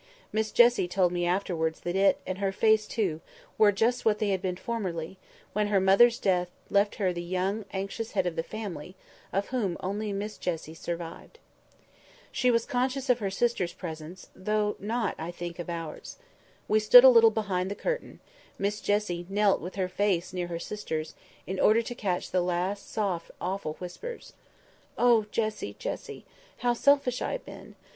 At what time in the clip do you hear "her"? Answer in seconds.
2.39-2.51, 5.67-5.79, 6.95-7.13, 13.19-13.29, 19.75-19.87, 20.47-20.57